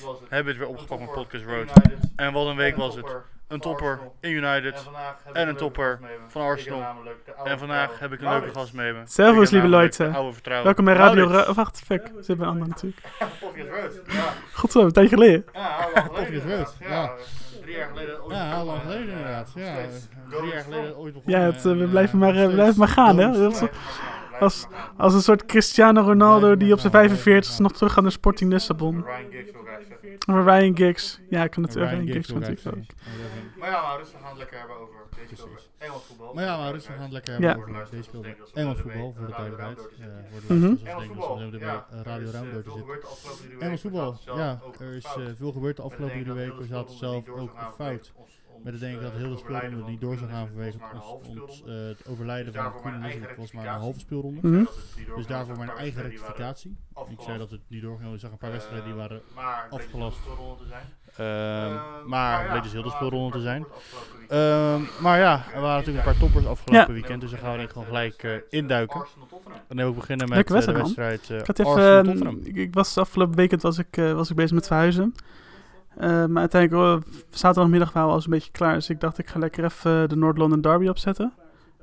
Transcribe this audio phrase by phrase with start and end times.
[0.00, 1.56] Hebben we het weer opgepakt met Podcast Road.
[1.56, 1.98] United.
[2.16, 3.16] En wat een week was het.
[3.48, 4.88] Een topper in United.
[5.32, 6.82] En een topper van Arsenal.
[7.44, 9.00] En vandaag heb ik een leuke gast mee me.
[9.04, 10.30] Servus, lieve Leute.
[10.62, 11.26] Welkom bij Radio...
[11.26, 12.06] Ra- Wacht, fuck.
[12.14, 13.00] Zitten bij een ander natuurlijk.
[13.40, 14.00] Podcast Road.
[14.52, 15.44] Goed zo, een tijdje geleden.
[15.52, 15.88] ja.
[16.14, 16.44] Podcast.
[16.46, 17.12] Road, Ja,
[17.62, 18.22] drie jaar geleden.
[18.24, 19.52] ooit Ja, lang en, geleden eh, inderdaad.
[19.54, 19.74] Ja,
[20.30, 21.40] drie jaar geleden ooit begonnen.
[21.40, 23.26] Ja, het, eh, we en, blijven eh, maar, eh, blijven maar gaan, hè.
[24.40, 28.02] Als, als een soort Cristiano Ronaldo die op zijn gaan, 45 blijven nog terug gaat
[28.02, 29.04] naar Sporting Lissabon.
[29.04, 29.52] Ryan Giggs
[30.26, 31.20] Ryan Giggs.
[31.28, 32.32] Ja, ik kan het Ryan Ryan Giggs Giggs
[32.64, 33.58] natuurlijk ook.
[33.58, 34.94] Maar ja, Maurits, we gaan het lekker hebben over
[35.28, 35.42] deze
[35.78, 36.34] Engels voetbal.
[36.34, 38.10] Maar ja, Maurits, we gaan het lekker hebben over deze.
[38.54, 39.78] Engels voetbal, voor de duidelijkheid.
[39.78, 40.64] Eh, voor de Mhm.
[40.66, 41.38] luisteraars, Engels voetbal.
[42.02, 42.72] Radio er is, eh, Ruimboot veel zitten.
[42.82, 43.90] gebeurd de afgelopen drie Engels weken.
[43.90, 44.56] voetbal, We zaten ja.
[44.58, 46.58] zelf ook Er is eh, veel gebeurd de afgelopen drie weken.
[46.58, 48.12] We zaten zelf ook fout.
[48.62, 51.40] Met het denken dat ons, heel de eh, speelronde niet door zou gaan vanwege ons,
[51.40, 54.40] ons, eh, het overlijden Dus van Queen mijn eigen Elizabeth was maar een halve speelronde.
[54.42, 54.58] Mhm.
[54.58, 56.76] Het Dus daarvoor mijn eigen waren rectificatie.
[57.08, 59.70] Ik zei dat het niet doorging, ik zag een paar wedstrijden die waren Eh, het
[59.70, 60.18] dus afgelast.
[61.16, 63.66] Ehm, maar het bleek dus heel de speelronde te zijn.
[64.28, 67.00] Ehm, maar ja, er waren natuurlijk een paar toppers afgelopen Ja.
[67.00, 69.00] weekend, dus dan gaan we ik gewoon gelijk eh, induiken.
[69.00, 69.60] Arsenal-Tottenham.
[69.68, 72.40] En dan ook beginnen met eh, de wedstrijd, eh, Ik even...
[72.44, 75.14] Ik, ik was afgelopen weekend was ik, eh, was ik bezig met verhuizen.
[75.96, 78.74] Eh, maar uiteindelijk, oh, zaterdagmiddag waren we al een beetje klaar.
[78.74, 81.32] Dus ik dacht, ik ga lekker even de Noord-London Derby opzetten.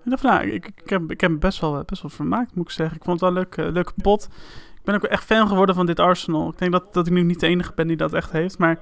[0.03, 2.71] Ik dacht nou, ik, ik, heb, ik heb best wel, best wel vermaakt, moet ik
[2.71, 2.97] zeggen.
[2.97, 4.29] Ik vond het wel een leuke, leuke pot.
[4.75, 6.49] Ik ben ook echt fan geworden van dit Arsenal.
[6.49, 8.57] Ik denk dat, dat ik nu niet de enige ben die dat echt heeft.
[8.57, 8.79] Maar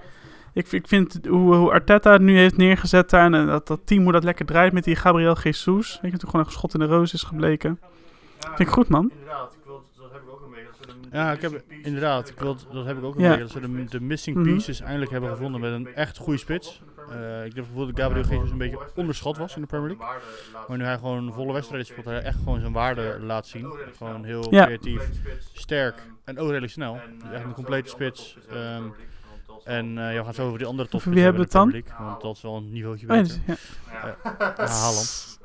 [0.53, 3.33] ik, ik vind hoe, hoe Arteta het nu heeft neergezet daar...
[3.33, 5.99] en dat, dat team, hoe dat lekker draait met die Gabriel Jesus.
[6.01, 7.79] Weet je, toen gewoon een schot in de roos is gebleken.
[8.39, 9.11] Vind ik goed, man.
[9.11, 9.57] Inderdaad,
[11.11, 13.27] Ja, ik heb, inderdaad, ik wil, dat heb ik ook een Ja.
[13.27, 14.45] beetje, dat ze de, de missing Mhm.
[14.45, 16.81] pieces eindelijk hebben gevonden met een echt goede spits.
[17.09, 19.87] Eh, ik heb het gevoel dat Gabriel Jesus een beetje onderschat was in de Premier
[19.97, 20.07] League.
[20.67, 23.73] Maar nu hij gewoon volle wedstrijden speelt, hij echt gewoon zijn waarde laat zien.
[23.97, 24.65] Gewoon heel Ja.
[24.65, 25.09] creatief,
[25.53, 27.01] sterk en ook redelijk snel.
[27.21, 28.37] Dus echt een complete spits.
[28.51, 28.83] Ehm,
[29.63, 32.05] en eh ja, we gaan zo over die andere topspits wie hebben we Premier League,
[32.07, 33.39] want dat is wel een niveautje Oh, ja, beter.
[33.47, 33.55] ja.
[33.91, 34.17] Ja,
[34.67, 35.39] Haaland.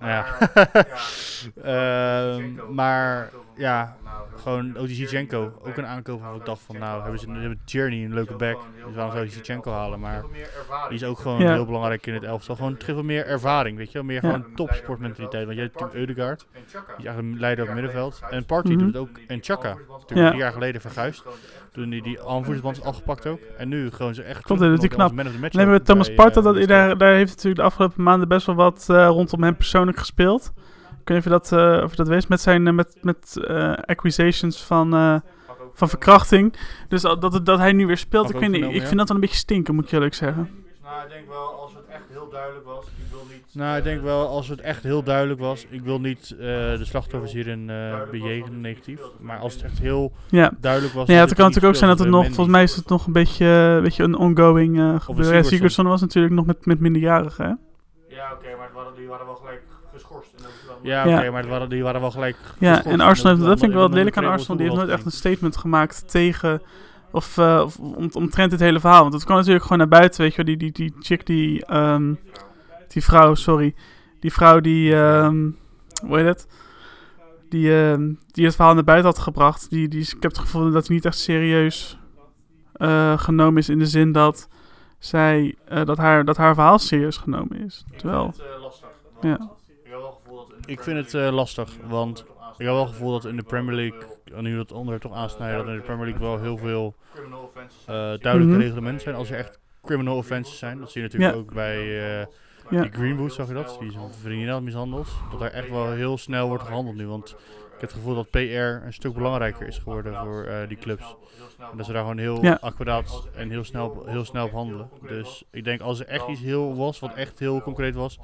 [0.00, 0.26] Ja.
[1.62, 3.96] Ehm, maar ja,
[4.36, 7.60] gewoon ook die Zichenko, ook een aankoop waarvan ik dacht van nou, hebben ze hebben
[7.64, 10.00] Tierney een leuke back, dus waarom zou je Zichenko halen?
[10.00, 10.22] Maar
[10.88, 11.52] die is ook gewoon Ja.
[11.52, 12.56] heel belangrijk in het elftal.
[12.56, 14.30] Gewoon, het geeft wel meer ervaring, weet je wel, meer Ja.
[14.30, 15.44] gewoon topsportmentaliteit.
[15.44, 18.20] Want je hebt natuurlijk Eudegaard, die is eigenlijk een leider op het middenveld.
[18.30, 18.84] En Partey Mhm.
[18.84, 20.26] doet het ook, en Chaka, natuurlijk Ja.
[20.28, 21.24] drie jaar geleden verguisd.
[21.72, 23.40] Toen hij die aanvoerdersband is afgepakt ook.
[23.56, 25.12] En nu gewoon ze echt Klopt, dat knap.
[25.12, 28.46] match Dan hebben we Thomas Partey, eh, daar, daar heeft natuurlijk de afgelopen maanden best
[28.46, 30.52] wel wat eh, rondom hem persoonlijk gespeeld.
[31.08, 32.96] Ik weet niet of je dat, eh, of je dat weet, met zijn eh, met,
[33.02, 35.16] met, eh, accusations van, eh,
[35.74, 36.54] van verkrachting.
[36.88, 39.16] Dus dat, dat, dat hij nu weer speelt, ik weet niet, ik vind dat wel
[39.16, 40.50] een beetje stinken, moet ik eerlijk zeggen.
[40.82, 43.44] Nou, ik denk wel, als het echt heel duidelijk was, ik wil niet...
[43.52, 46.84] Nou, ik denk wel, als het echt heel duidelijk was, ik wil niet eh, de
[46.84, 50.52] slachtoffers hierin eh bejegenen negatief, maar als het echt heel Ja.
[50.60, 51.06] duidelijk was...
[51.08, 53.06] Ja, dat het kan natuurlijk ook zijn dat het nog, volgens mij is het nog
[53.06, 55.44] een beetje, weet je, een ongoing eh gebeuren.
[55.44, 55.86] Sigurdsson.
[55.86, 57.52] Was natuurlijk nog met, met minderjarigen, hè?
[58.16, 60.32] Ja, oké, maar het waren, die waren wel gelijk geschorst.
[60.36, 61.18] En dat is wel- Ja, Ja.
[61.18, 63.88] oké, maar het waren, die waren wel gelijk Ja, en Arsenal, dat vind ik wel
[63.88, 64.56] lelijk aan Arsenal.
[64.56, 66.62] Die heeft nooit echt een statement gemaakt tegen,
[67.10, 69.00] of, eh, of om, omtrent dit hele verhaal.
[69.02, 70.56] Want het kwam natuurlijk gewoon naar buiten, weet je wel.
[70.56, 72.14] Die, die, die chick, die, ehm,
[72.88, 73.74] die vrouw, sorry.
[74.20, 75.50] Die vrouw die, ehm,
[76.06, 76.46] hoe heet het?
[77.48, 79.70] Die, ehm, die het verhaal naar buiten had gebracht.
[79.70, 81.98] Die, die, ik heb het gevoel dat hij niet echt serieus
[82.72, 84.48] eh, genomen is in de zin dat
[84.98, 87.84] zij, eh, dat, haar, dat haar verhaal serieus genomen is.
[87.92, 88.88] Ik Terwijl, vind het eh, lastig.
[89.20, 89.50] Ja.
[90.68, 93.74] Ik vind het eh, lastig, want ik heb wel het gevoel dat in de Premier
[93.74, 96.94] League, nu het onderwerp toch aansnijden, dat in de Premier League wel heel veel
[97.84, 98.18] zijn.
[98.20, 98.60] duidelijke Mhm.
[98.62, 99.14] reglementen zijn.
[99.14, 101.40] Als er echt criminal offenses zijn, dat zie je natuurlijk Ja.
[101.40, 101.78] ook bij
[102.20, 102.26] eh,
[102.70, 102.82] Ja.
[102.82, 103.76] die Greenwood, zag je dat?
[103.80, 105.08] Die zijn vriendin mishandeld.
[105.30, 107.28] Dat er echt wel heel snel wordt gehandeld nu, want
[107.74, 108.38] ik heb het gevoel dat PR
[108.86, 111.16] een stuk belangrijker is geworden voor die clubs.
[111.70, 112.58] En dat ze daar gewoon heel Ja.
[112.60, 114.90] accuraat en heel snel, heel snel op handelen.
[115.08, 118.18] Dus ik denk als er echt iets heel was, wat echt heel concreet was,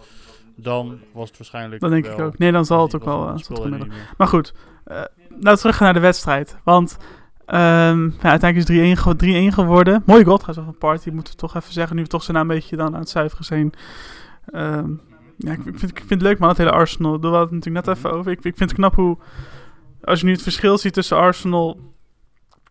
[0.56, 2.38] dan was het waarschijnlijk dat denk wel- ik ook.
[2.38, 3.28] Nee, dan zal het ook wel...
[3.28, 3.88] eh, het.
[4.16, 4.54] Maar goed,
[4.84, 6.56] we terug naar de wedstrijd.
[6.64, 6.96] Want
[7.46, 10.02] ehm, ja, uiteindelijk is 3-1 ge- 3-1 geworden.
[10.06, 11.96] Mooi goal trouwens van Party, moeten we toch even zeggen.
[11.96, 13.72] Nu we toch zo een beetje dan aan het zuiveren zijn.
[14.46, 14.90] Ehm,
[15.38, 17.20] ja, ik, ik vind, ik vind het leuk man, het hele Arsenal.
[17.20, 18.30] Daar hadden we het natuurlijk net even over.
[18.32, 19.18] Ik, ik vind het knap hoe,
[20.02, 21.92] als je nu het verschil ziet tussen Arsenal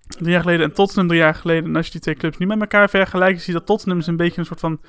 [0.07, 2.45] drie jaar geleden en Tottenham drie jaar geleden, en als je die twee clubs nu
[2.45, 4.79] met elkaar vergelijkt, zie je dat Tottenham is een beetje een soort van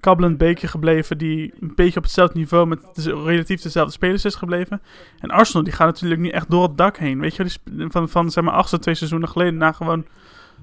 [0.00, 4.34] kabbelend beekje gebleven, die een beetje op hetzelfde niveau met de- relatief dezelfde spelers is
[4.34, 4.82] gebleven.
[5.18, 8.08] En Arsenal, die gaat natuurlijk niet echt door het dak heen, weet je, die van,
[8.08, 10.06] van zeg maar achtste twee seizoenen geleden naar gewoon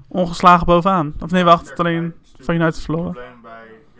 [0.08, 1.14] ongeslagen bovenaan.
[1.20, 3.16] Of nee, wacht, het alleen van United verloren.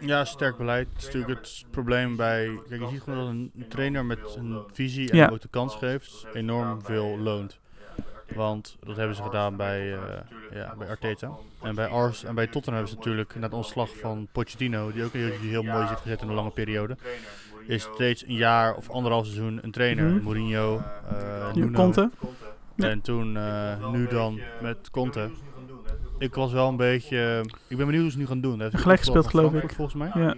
[0.00, 0.88] Ja, sterk beleid.
[0.92, 2.58] Het is natuurlijk het probleem bij...
[2.69, 5.28] Kijk, je ziet gewoon dat een een trainer met een visie en Ja.
[5.28, 7.58] ook de kans geeft, enorm veel loont.
[8.34, 10.00] Want dat hebben ze gedaan bij, eh,
[10.52, 11.30] ja, bij Arteta.
[11.62, 15.04] En bij, Ars, en bij Tottenham hebben ze natuurlijk na het ontslag van Pochettino, die
[15.04, 16.96] ook heel, die heel mooi heeft gezet in een lange periode,
[17.66, 20.04] is steeds een jaar of anderhalf seizoen een trainer.
[20.04, 20.22] Mhm.
[20.22, 21.72] Mourinho, eh.
[21.72, 22.10] Conte.
[22.76, 22.88] Ja.
[22.88, 25.30] En toen, eh, nu dan met Conte.
[26.18, 27.44] Ik was wel een beetje...
[27.68, 28.60] Ik ben benieuwd hoe ze het nu gaan doen.
[28.60, 29.72] Heeft Gelijk gespeeld, geloof ik.
[29.72, 30.10] Volgens mij.
[30.14, 30.34] Ja.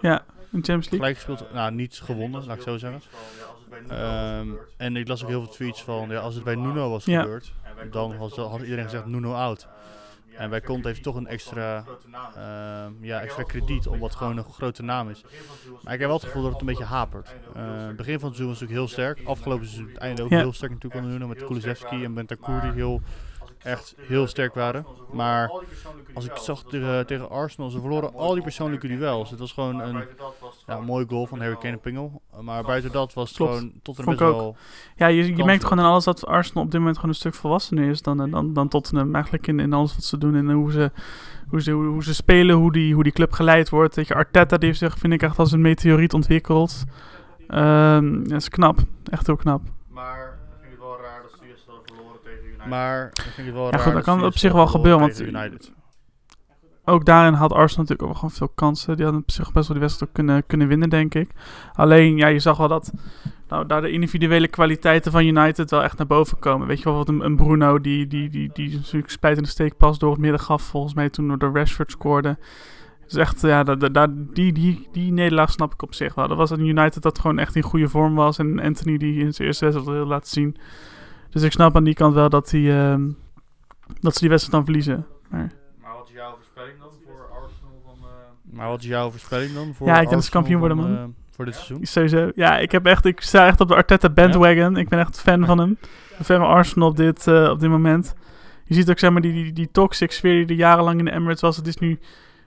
[0.00, 0.98] Ja, in Champions League.
[0.98, 3.00] Gelijk gespeeld, nou niet gewonnen, laat ik zo zeggen.
[3.88, 7.04] Ehm, en ik las ook heel veel tweets van, ja, als het bij Nuno was
[7.04, 7.20] Ja.
[7.20, 7.52] gebeurd,
[7.90, 9.66] dan had, had iedereen gezegd Nuno out.
[10.36, 11.84] En bij Conte heeft toch een extra,
[12.34, 15.22] ehm, ja, extra krediet, omdat het gewoon een grote naam is.
[15.82, 17.34] Maar ik heb wel het gevoel dat het een beetje hapert.
[17.54, 19.20] Eh, het begin van het seizoen was natuurlijk heel sterk.
[19.26, 20.38] Afgelopen seizoen, het einde ook Ja.
[20.38, 23.02] heel sterk natuurlijk onder Nuno, met Kulusevski en Bentancur die heel,
[23.66, 24.86] echt heel sterk waren.
[25.12, 25.50] Maar
[26.14, 29.30] als ik zag tegen, tegen Arsenal, ze verloren al die persoonlijke duels.
[29.30, 30.04] Het was gewoon een
[30.66, 32.22] ja, mooi goal van Harry Kane en Pingel.
[32.40, 33.54] Maar buiten dat was het Klopt.
[33.54, 34.40] gewoon tot en Vond met ik ook.
[34.40, 34.56] wel...
[34.96, 37.34] Ja, je, je merkt gewoon aan alles dat Arsenal op dit moment gewoon een stuk
[37.34, 39.14] volwassener is dan, eh, dan, dan Tottenham.
[39.14, 40.90] Eigenlijk in, in alles wat ze doen en hoe ze,
[41.48, 43.94] hoe ze, hoe, ze spelen, hoe die, hoe die club geleid wordt.
[43.96, 46.84] Weet je, Arteta die heeft zich, vind ik, echt als een meteoriet ontwikkeld.
[47.48, 48.78] Ehm, dat is knap.
[49.04, 49.62] Echt heel knap.
[49.88, 50.25] Maar
[50.86, 52.66] wel raar dat verloren tegen United.
[52.66, 55.20] Maar ik vind het wel Ja, raar goed, dat kan op zich wel gebeuren, want-
[55.20, 55.72] United.
[56.88, 58.96] Ook daarin had Arsenal natuurlijk ook wel gewoon veel kansen.
[58.96, 61.30] Die hadden op zich best wel die wedstrijd kunnen, kunnen winnen, denk ik.
[61.74, 62.92] Alleen, ja, je zag wel dat
[63.48, 66.66] nou, daar de individuele kwaliteiten van United wel echt naar boven komen.
[66.66, 70.10] Weet je wel, wat een, een Bruno die, die, die, die natuurlijk spijtende steekpas door
[70.10, 72.38] het midden gaf, volgens mij toen door Rashford scoorde.
[73.06, 76.28] Dus echt, ja, da, da, da- die, die, die nederlaag snap ik op zich wel.
[76.28, 78.38] Dat was een United dat gewoon echt in goede vorm was.
[78.38, 80.56] En Anthony die in zijn eerste wedstrijd wil laten zien.
[81.30, 83.10] Dus ik snap aan die kant wel dat, die, ehm,
[84.00, 85.06] dat ze die wedstrijd dan verliezen.
[85.28, 85.52] Maar...
[85.82, 87.82] Maar wat is jouw voorspelling dan voor Arsenal?
[87.84, 89.74] Van, eh, Maar wat is jouw voorspelling dan?
[89.74, 90.96] Voor Ja, ik denk dat ze kampioen worden, van, man.
[90.98, 91.86] eh, voor dit seizoen?
[91.86, 92.30] Sowieso.
[92.34, 94.76] Ja, ik, heb echt, ik sta echt op de Arteta bandwagon.
[94.76, 95.70] Ik ben echt fan van hem.
[95.70, 98.14] Ik ben fan van Arsenal op dit, eh, op dit moment.
[98.64, 101.12] Je ziet ook zeg maar die, die, die toxic sfeer die er jarenlang in de
[101.12, 101.56] Emirates was.
[101.56, 101.98] Het is nu,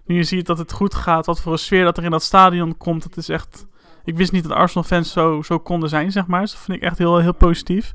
[0.09, 2.23] nu je ziet dat het goed gaat, wat voor een sfeer dat er in dat
[2.23, 3.03] stadion komt.
[3.03, 3.67] Het is echt...
[4.03, 6.41] Ik wist niet dat Arsenal fans zo, zo konden zijn, zeg maar.
[6.41, 7.93] Dus dat vind ik echt heel, heel positief.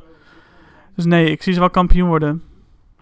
[0.95, 2.43] Dus nee, ik zie ze wel kampioen worden.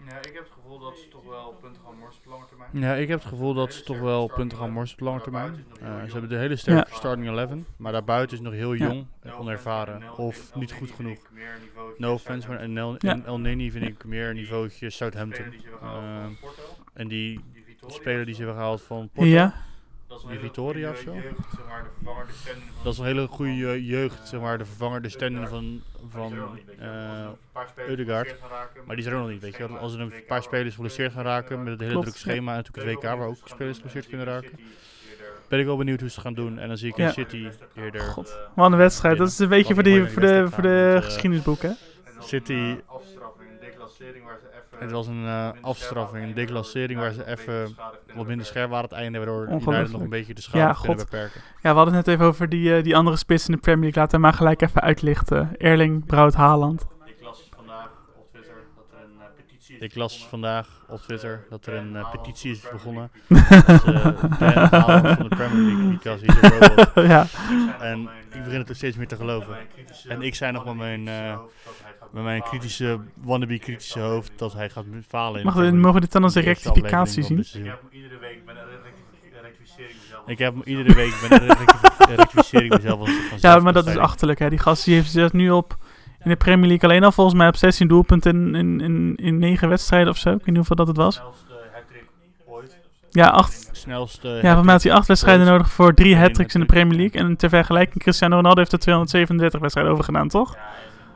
[0.07, 2.69] Ja, ik heb het gevoel dat ze toch wel punten gaan morsen op lange termijn.
[2.73, 5.65] Ja, ik heb het gevoel dat ze toch wel punten gaan morsen op lange termijn.
[5.81, 6.95] Eh, ze hebben de hele sterke Ja.
[6.95, 8.85] starting 11, maar daarbuiten is nog heel Ja.
[8.85, 10.03] jong en onervaren.
[10.17, 11.19] Of niet goed genoeg.
[11.97, 12.59] No offense, maar
[13.25, 15.45] El, Neni vind ik meer niveautje Southampton.
[15.81, 16.29] Ehm,
[16.93, 17.39] en die
[17.87, 19.53] speler die ze hebben gehaald van Porto, Ja,
[20.07, 21.21] Dat is Die een hele Victoria goede of zo?
[21.21, 21.35] de
[22.55, 26.31] de dat is een hele goede jeugd, zeg maar, de vervanger, de stand-in van, van
[26.79, 28.81] eh, geblesseerd gaan raken.
[28.85, 29.67] Maar die zijn er nog niet, weet je.
[29.67, 32.57] Als er een paar spelers geblesseerd gaan raken, met het hele Klopt, druk schema en
[32.57, 34.59] natuurlijk het WK, waar ook spelers geblesseerd kunnen raken,
[35.47, 36.59] ben ik wel benieuwd hoe ze het gaan doen.
[36.59, 37.11] En dan zie ik in Ja.
[37.11, 38.37] City eerder god.
[38.55, 39.17] Wat een wedstrijd.
[39.17, 41.69] Dat is een beetje voor, die, mooie voor de, voor de eh, geschiedenisboeken.
[41.69, 41.77] En
[42.15, 44.52] dan City- eh, afstraffing, een declassering waar ze even-
[44.83, 47.75] Het was een eh, afstraffing, een declassering waar ze even
[48.15, 50.97] wat minder scherp waren het einde, waardoor United nog een beetje de Ja, schade kunnen
[50.99, 51.09] god.
[51.09, 51.41] beperken.
[51.61, 53.81] Ja, we hadden het net even over die, eh, die andere spits in de Premier
[53.83, 54.01] League.
[54.01, 55.55] Laten we maar gelijk even uitlichten.
[55.57, 56.85] Erling Braut Haaland.
[57.05, 61.01] Ik las vandaag op Twitter dat er een eh, petitie is Ik las vandaag op
[61.01, 63.11] Twitter dat er een eh, petitie is begonnen.
[63.27, 67.05] Dat Ben Haaland van de Premier League, because he's a robot.
[67.07, 67.25] ja,
[67.79, 68.01] En
[68.33, 69.55] ik begin het er steeds meer te geloven.
[70.07, 71.37] En ik zei nog met mijn, eh,
[72.11, 75.99] Met mijn kritische, wannabe kritische hoofd dat hij gaat falen in Mag we, mogen we
[75.99, 77.39] dit dan als een rectificatie zien?
[77.39, 80.27] Ik heb iedere week met een rectifi- rectificering mezelf.
[80.27, 83.09] Ik heb iedere week met een rectifi- rectificering mezelf
[83.41, 84.39] Ja, maar dat is achterlijk.
[84.39, 84.49] Hè.
[84.49, 85.77] Die gast die heeft zit nu op
[86.23, 89.37] in de Premier League alleen al volgens mij op 16 doelpunten in, in, in, in
[89.37, 90.29] 9 wedstrijden of zo.
[90.29, 91.15] Ik weet niet hoeveel dat het was.
[91.15, 92.05] snelste hat-trick
[92.45, 92.77] ooit.
[93.11, 93.69] Ja, acht.
[93.71, 94.39] Snelste.
[94.41, 96.65] Ja, van mij had hij acht wedstrijden nodig voor drie hat-tricks in de.
[96.65, 97.21] Premier League.
[97.21, 100.55] En ter vergelijking, Cristiano Ronaldo heeft er 237 wedstrijden over gedaan, toch?
[100.55, 100.69] Ja, en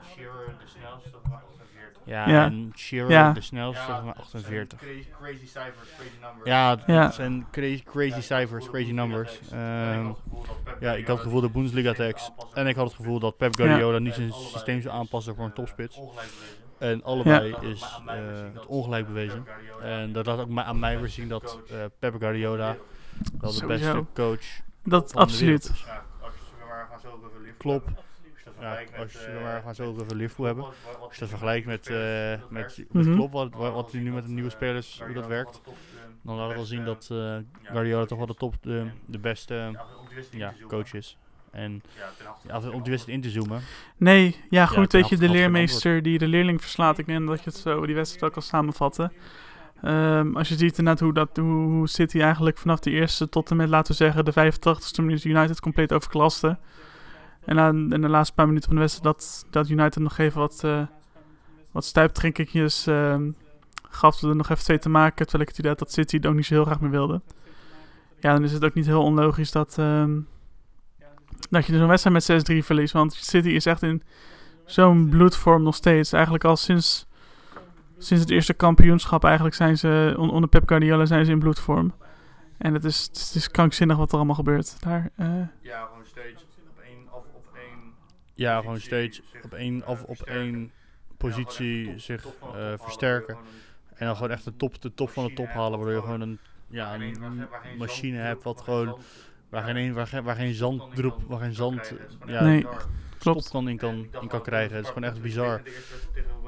[0.07, 2.01] Shearer de snelste, dat maar 48.
[2.03, 2.45] Ja, Ja.
[2.45, 3.31] en Shearer Ja.
[3.31, 4.79] de snelste, Ja, maar dat 48.
[4.79, 6.49] zijn Crazy, crazy cijfers, crazy numbers.
[6.49, 7.11] Ja, het Ja.
[7.11, 9.39] zijn crazy, crazy cijfers, crazy numbers.
[9.51, 10.07] Ehm,
[10.79, 12.31] ja, ik had het gevoel dat Bundesliga tekst.
[12.53, 15.53] En ik had het gevoel dat Pep Guardiola niet zijn systeem zou aanpassen voor een
[15.53, 15.99] topspits.
[16.77, 18.15] En allebei is eh,
[18.53, 19.45] het ongelijk bewezen.
[19.81, 22.75] En dat laat ook ma- aan mij weer zien dat eh, Pep Guardiola
[23.39, 23.93] wel de Sowieso.
[23.93, 24.45] beste coach
[24.83, 25.63] Dat van de wereld absoluut.
[25.63, 25.85] is.
[27.23, 27.57] Over liefde.
[27.57, 27.89] Klopt.
[28.59, 30.63] Ja, als je zeg maar, gaan zo over Liverpool hebben.
[30.99, 31.95] Als je dat vergelijkt met, eh
[32.49, 33.15] met, met Mhm.
[33.15, 35.61] Klopp, wat, wat, wat hij nu met de nieuwe spelers, hoe dat werkt.
[36.21, 39.79] Dan laat het wel zien dat eh Guardiola toch wel de top, de, de beste
[40.31, 41.17] ja, coach is.
[41.51, 41.81] En
[42.47, 43.61] ja, om die wedstrijd in te zoomen.
[43.97, 46.97] Nee, ja goed, weet je, de leermeester die de leerling verslaat.
[46.97, 49.11] Ik denk dat je het zo, die wedstrijd ook kan samenvatten.
[49.81, 53.51] Ehm, als je ziet inderdaad hoe, dat, hoe, hoe City eigenlijk vanaf de eerste tot
[53.51, 56.57] en met, laten we zeggen, de 85ste minuut United compleet overklaste.
[57.45, 60.39] En dan in de laatste paar minuten van de wedstrijd dat, dat United nog even
[60.39, 60.81] wat, eh
[61.71, 63.29] wat stuiptrinketjes ehm
[63.97, 65.25] gaf er nog even twee te maken.
[65.25, 67.21] Terwijl ik het idee had dat City het ook niet zo heel graag meer wilde.
[68.19, 70.19] Ja, dan is het ook niet heel onlogisch dat, ehm,
[71.49, 72.93] dat je zo'n wedstrijd met 6-3 verliest.
[72.93, 74.03] Want City is echt in
[74.65, 76.13] zo'n bloedvorm nog steeds.
[76.13, 77.07] Eigenlijk al sinds,
[77.97, 81.93] sinds het eerste kampioenschap eigenlijk zijn ze, on- onder Pep Guardiola zijn ze in bloedvorm.
[82.57, 85.09] En het is, het is krankzinnig wat er allemaal gebeurt daar.
[85.15, 85.27] eh.
[85.61, 87.93] Ja, gewoon steeds op één, af, op één
[88.33, 90.71] Ja, gewoon steeds op één, of op één
[91.17, 93.37] positie zich eh, versterken.
[93.93, 96.21] En dan gewoon echt de top, de top van de top halen, waardoor je gewoon
[96.21, 97.47] een, ja, een
[97.77, 98.97] machine hebt wat gewoon,
[99.49, 101.93] waar geen, een- waar geen, waar geen zanddrop, waar geen zand,
[102.25, 102.87] eh, ja, Nee, stop
[103.19, 103.49] klopt.
[103.49, 104.75] kan in, kan, in kan krijgen.
[104.75, 105.61] Het is gewoon echt bizar.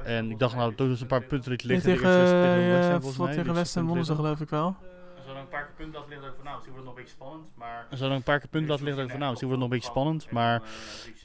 [0.04, 1.94] En ik dacht nou, toch is een paar punten die Nee, liggen.
[1.98, 4.16] tegen, is tegen West Ham, eh, tegen die West Ham punten wonnen ze liggen.
[4.26, 4.76] geloof ik wel.
[5.30, 6.28] Een paar keer punten laten liggen.
[6.28, 7.48] dat ik van, Nou, misschien wordt het nog een beetje spannend.
[7.56, 9.04] Maar Ze hadden een paar keer punten laten liggen.
[9.04, 10.32] dat ik van, Nou, misschien wordt het nog een beetje spannend.
[10.32, 10.62] Maar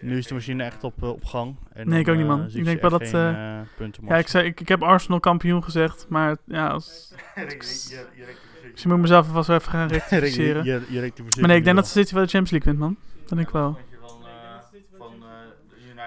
[0.09, 1.57] nu is de machine echt op, eh, op gang.
[1.73, 2.41] En Nee, ik ook niet, man.
[2.47, 4.83] eh, Ik denk wel dat, geen, eh, eh, punten Ja, ik, zei, ik, ik heb
[4.83, 7.15] Arsenal kampioen gezegd, maar ja, als,
[8.75, 10.65] dus je moet mezelf vast wel even gaan je, rectificeren.
[10.65, 12.97] je, Maar nee, ik denk dat de City wel de Champions League wint, man.
[13.21, 13.63] Dat denk ik wel.
[13.63, 13.83] wel.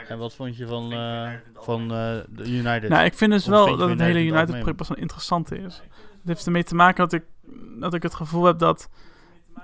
[0.08, 2.90] En wat vond je van, eh, van eh, de United?
[2.90, 4.60] Nou, ik vind dus wel vind dat het hele in het United algemeen?
[4.60, 5.82] project best wel interessant is.
[6.20, 7.24] Het heeft ermee te maken dat ik,
[7.80, 8.90] dat ik het gevoel heb dat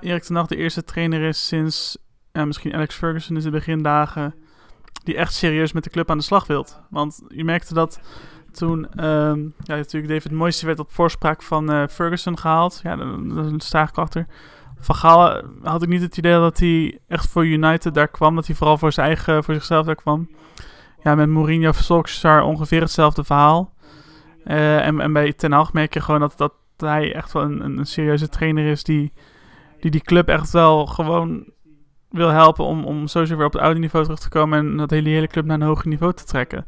[0.01, 1.97] Erik ten Hag de eerste trainer is sinds
[2.31, 4.33] ja, misschien Alex Ferguson in de begindagen
[5.03, 6.81] die echt serieus met de club aan de slag wilt.
[6.89, 7.99] Want je merkte dat
[8.53, 12.79] toen ehm, ja, natuurlijk David Moyes werd op voorspraak van eh, Ferguson gehaald.
[12.83, 14.25] Ja, daar sta ik.
[14.79, 18.35] Van Gaal eh, had ik niet het idee dat hij echt voor United daar kwam.
[18.35, 20.29] Dat hij vooral voor, zijn eigen, voor zichzelf daar kwam.
[21.03, 23.73] Ja, met Mourinho of Solskjaer ongeveer hetzelfde verhaal.
[24.43, 27.65] Eh, en, en bij Ten Hag merk je gewoon dat, dat hij echt wel een,
[27.65, 29.13] een, een serieuze trainer is die,
[29.79, 31.45] die die club echt wel gewoon
[32.09, 34.89] wil helpen om, om sowieso weer op het oude niveau terug te komen en dat
[34.89, 36.65] hele, hele club naar een hoger niveau te trekken.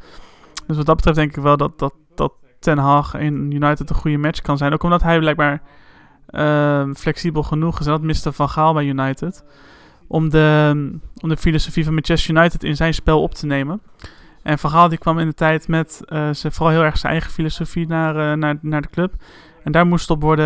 [0.68, 3.96] Dus wat dat betreft denk ik wel dat, dat, dat Ten Hag in United een
[3.96, 4.74] goede match kan zijn.
[4.74, 5.62] Ook omdat hij blijkbaar
[6.28, 7.86] ehm, flexibel genoeg is.
[7.86, 9.44] En dat miste Van Gaal bij United.
[10.08, 10.72] Om de,
[11.22, 13.82] om de filosofie van Manchester United in zijn spel op te nemen.
[14.44, 17.12] En Van Gaal die kwam in de tijd met eh, ze vooral heel erg zijn
[17.12, 19.14] eigen filosofie naar, eh, naar, naar de club.
[19.64, 20.46] En daar moest, op worden,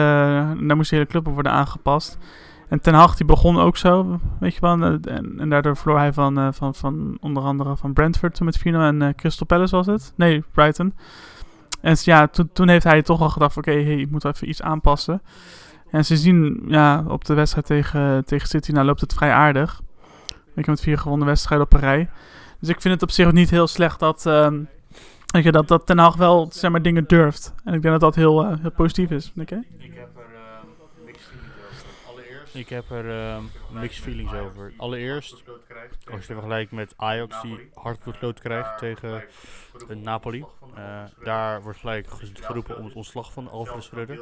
[0.68, 2.18] daar moest de hele club op worden aangepast.
[2.70, 4.72] En Ten Hag die begon ook zo, weet je wel.
[4.72, 8.58] En, en, en daardoor verloor hij van, eh, van, van onder andere van Brentford met
[8.58, 10.14] 4 en eh, Crystal Palace was het.
[10.16, 10.94] Nee, Brighton.
[11.82, 15.22] En ja, toen, heeft hij toch wel gedacht oké, hey, ik moet even iets aanpassen.
[15.92, 19.82] En sindsdien, ja, op de wedstrijd tegen, tegen City, nou loopt het vrij aardig.
[20.28, 22.10] Ik heb met vier gewonnen wedstrijden op rij.
[22.60, 24.26] Dus ik vind het op zich niet heel slecht dat,
[25.44, 27.54] je, dat, dat Ten Hag wel zeg maar, dingen durft.
[27.64, 29.42] En ik denk dat dat heel, eh, heel positief is je?
[29.42, 32.12] Ik heb er uh, mixed feelings over.
[32.12, 32.39] Allereerst.
[32.54, 34.74] Ik heb er ehm, mixed feelings over.
[34.78, 35.44] Allereerst,
[36.12, 39.24] als je vergelijkt met Ajax, die hard krijgt tegen
[39.90, 40.46] eh, Napoli.
[40.76, 44.20] Eh, daar wordt gelijk ge- geroepen om het ontslag van Alfred Schreuder.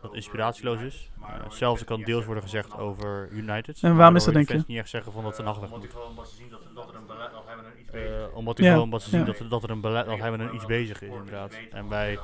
[0.00, 1.10] Dat inspiratieloos is.
[1.22, 3.78] Eh, Hetzelfde kan deels worden gezegd over United.
[3.82, 4.54] En waarom is dat, denk je?
[4.54, 5.88] fans niet echt zeggen van dat Ten Hag weg Omdat moet.
[5.88, 7.86] ik gewoon omdat ze zien dat, dat er een beleid, dat hij met een iets
[7.86, 8.30] bezig is.
[8.34, 9.26] omdat hij Ja, gewoon omdat ze zien ja.
[9.26, 11.52] dat, er- dat er een beleid, dat hij met een iets bezig is inderdaad.
[11.70, 12.18] En wij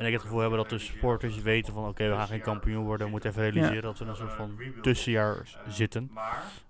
[0.00, 2.84] en ik het gevoel hebben dat de supporters weten van oké, we gaan geen kampioen
[2.84, 3.06] worden.
[3.06, 5.36] We moeten even realiseren dat we in een soort van tussenjaar
[5.68, 6.10] zitten.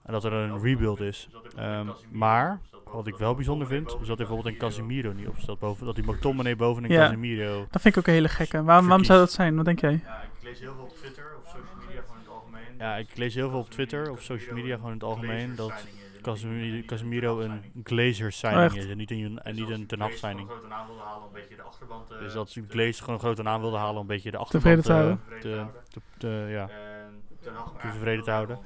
[0.02, 1.28] En dat er een rebuild is.
[1.56, 5.58] Ehm, maar, wat ik wel bijzonder vind, is dat er bijvoorbeeld een Casemiro niet opstelt
[5.58, 5.86] boven.
[5.86, 7.04] Dat die McTominay boven een Ja.
[7.06, 7.66] Casemiro.
[7.70, 8.62] Dat vind ik ook een hele gekke.
[8.62, 9.56] Waarom, waarom zou dat zijn?
[9.56, 10.00] Wat denk jij?
[10.04, 12.74] Ja, ik lees heel veel op Twitter, op social media gewoon in het algemeen.
[12.78, 15.86] Ja, ik lees heel veel op Twitter, op social media gewoon in het algemeen, dat
[16.20, 18.76] Casemiro, Casemiro een Glazer signing echt?
[18.76, 20.40] is en niet een, en niet een Ten Hag signing.
[20.40, 22.16] Een grote naam wilde halen een beetje de achterban te...
[22.18, 25.20] Dus dat Glazer gewoon een grote naam wilde halen om een beetje de achterban Tevreden
[25.40, 25.72] te te, houden.
[25.82, 26.68] te, te- te- ja.
[26.68, 28.58] En Ten Hag hem tevreden te houden.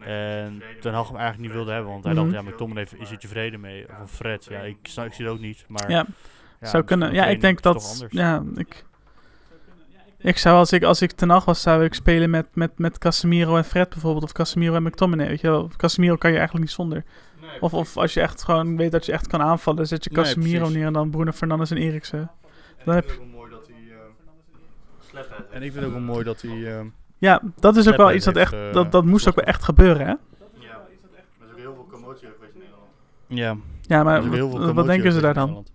[0.00, 0.94] En Ten.
[0.94, 2.22] Hag hem eigenlijk niet wilde hebben, want hij Mhm.
[2.30, 3.88] dacht, ja, McTominay is hij tevreden mee.
[3.88, 5.90] Of een Fred, ja, ik, snap- ik zie het ook niet, maar...
[5.90, 6.06] Ja,
[6.60, 7.12] ja, zou kunnen.
[7.12, 8.06] Ja, ik denk dat.
[8.08, 8.84] Ja, ik.
[10.24, 12.98] Ik zou als ik, als ik ten Hag was, zou ik spelen met, met, met
[12.98, 14.24] Casemiro en Fred bijvoorbeeld.
[14.24, 15.26] Of Casemiro en McTominay.
[15.28, 15.70] Weet je wel.
[15.76, 17.04] Casemiro kan je eigenlijk niet zonder.
[17.40, 20.10] Nee, Of, of als je echt gewoon weet dat je echt kan aanvallen, zet je
[20.10, 22.18] Casemiro neer en dan Bruno Fernandes en Eriksen.
[22.18, 22.28] En
[22.84, 23.96] Dan ik heb vind het ook wel mooi dat hij uh,
[25.10, 25.50] slap heeft.
[25.50, 26.76] En ik vind het ook wel mooi dat hij...
[26.76, 26.86] ehm,
[27.18, 28.62] Ja, dat is ook wel iets dat heeft, echt.
[28.68, 30.12] eh, Dat, dat moest ook wel echt gebeuren, hè?
[30.12, 30.16] Ja,
[30.60, 32.88] er is ook heel veel commotie geweest in Nederland.
[33.26, 33.56] Ja,
[33.96, 35.66] Ja, maar wat, denken ze daar dan?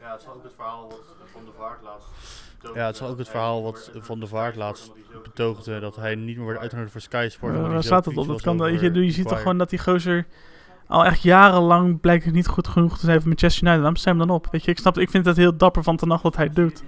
[0.00, 0.88] Ja, het is ook het verhaal
[1.32, 4.56] Van de Vaart laatst betoogde, Ja, het is ook het verhaal wat Van der Vaart
[4.56, 7.54] laatst betoogde, dat hij niet meer wordt uitgenodigd voor Sky Sport.
[7.54, 8.26] Waar zo staat het op?
[8.26, 10.26] Dat kan, je, je ziet toch gewoon dat die gozer
[10.86, 14.04] al echt jarenlang blijkt niet goed genoeg te zijn voor Manchester United.
[14.04, 14.48] Waarom dan op?
[14.50, 16.82] Weet je, ik snap, ik vind het heel dapper van ten nacht wat hij doet.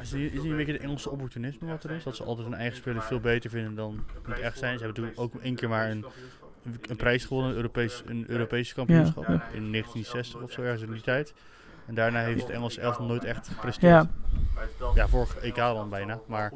[0.00, 0.18] Is de?
[0.18, 2.04] Dat het niet- het een beetje de Engelse opportunisme wat er is?
[2.04, 4.78] Dat ze altijd hun eigen spelers veel beter vinden dan niet echt zijn.
[4.78, 6.04] Ze hebben toen ook één keer maar een,
[6.88, 9.22] een prijs gewonnen, een Europees, een Europese kampioenschap.
[9.26, 9.32] Ja.
[9.32, 11.34] In 1960 of zo, ergens in die tijd.
[11.86, 13.92] En daarna heeft het Engelse elftal nooit echt gepresteerd.
[13.92, 14.08] Ja,
[14.94, 16.18] Ja, vorig EK dan bijna.
[16.26, 16.52] Maar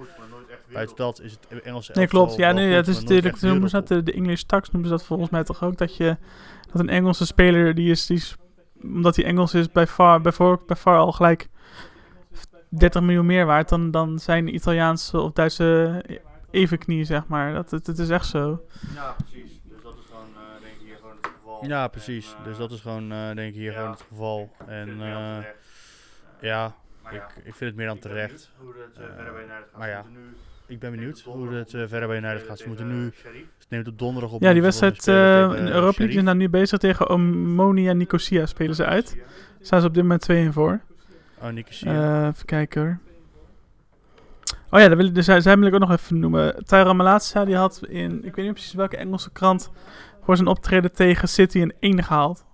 [0.72, 2.38] buiten dat is het Engelse nee, elftal klopt.
[2.38, 3.88] Ja, nee, het is natuurlijk, noemen ze dat?
[3.88, 4.06] wereldtop.
[4.06, 5.78] De, de English tax noemen ze dat volgens mij toch ook.
[5.78, 6.16] Dat, je,
[6.72, 8.36] dat een Engelse speler, die is, die is
[8.82, 11.48] omdat hij Engels is, bij far, bij, voor, bij far al gelijk
[12.68, 16.02] 30 miljoen meer waard dan, dan zijn Italiaanse of Duitse
[16.50, 17.54] evenknie, zeg maar.
[17.54, 18.64] Dat, het, het is echt zo.
[18.94, 19.60] Ja, precies.
[19.64, 21.49] Dus dat is gewoon, eh, denk ik, hier gewoon het geval.
[21.62, 22.32] Ja, precies.
[22.32, 24.52] En, eh, Dus dat is gewoon, eh, denk ik, hier ja, gewoon het geval.
[24.66, 25.38] En eh,
[26.40, 26.74] ja,
[27.10, 28.50] ik, ik vind het meer dan terecht.
[28.58, 29.78] benieuwd Hoe het verder bij United gaat.
[29.78, 30.02] maar ja.
[30.02, 30.34] Ze moeten nu
[30.66, 32.58] Ik ben benieuwd hoe het verder bij United gaat.
[32.58, 33.04] Ze moeten nu,
[33.58, 34.42] het neemt op donderdag op.
[34.42, 38.46] Ja, die wedstrijd eh, in de Europa League is nou nu bezig tegen Omonia Nicosia
[38.46, 39.16] spelen ze uit.
[39.60, 40.80] Staan ze op dit moment 2 voor.
[41.38, 42.20] Oh, Nicosia.
[42.22, 42.98] Eh even kijken hoor.
[44.70, 46.64] Oh ja, dat wil ik, dus zij, wil ik ook nog even noemen.
[46.64, 49.70] Tyra Malaza die had in, ik weet niet precies welke Engelse krant,
[50.30, 52.44] voor zijn optreden tegen City een 1 gehaald.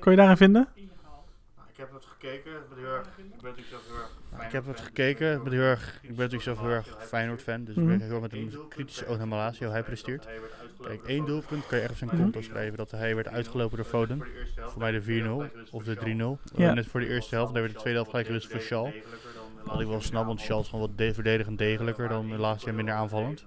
[0.00, 0.68] Kon je daarin vinden?
[0.74, 2.52] Nou, Ik heb het gekeken.
[2.52, 5.32] Ik ben heel erg- ik ben natuurlijk zelf heel erg ik heb het gekeken.
[5.36, 7.64] Ik ben, heel erg, ik ben natuurlijk zelf heel erg Feyenoord-fan.
[7.64, 7.98] Dus ik Mhm.
[7.98, 10.26] ben heel met een kritische oog naar Malasia, hoe hij presteert.
[10.82, 12.76] Kijk, één doelpunt kan je echt op zijn konto schrijven.
[12.76, 14.22] Dat hij werd uitgelopen door Foden.
[14.56, 16.38] Voor mij de 4-0 of de 3-0.
[16.56, 16.68] Ja.
[16.68, 17.52] Eh, Net voor de eerste helft.
[17.52, 18.88] Dan werd de tweede helft gelijk gerust voor Shaw.
[19.64, 22.66] Wat ik wel snap, want Shaw is gewoon wat de verdedigend degelijker dan de laatste
[22.66, 23.44] jaar minder aanvallend.